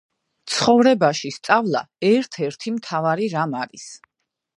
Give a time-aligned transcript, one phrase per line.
[0.51, 3.83] ცხოვრებაქში სწავლა ერთ ერთი მთავარი რამ არი